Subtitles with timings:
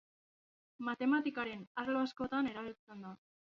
[0.87, 3.15] Matematikaren arlo askotan erabiltzen da.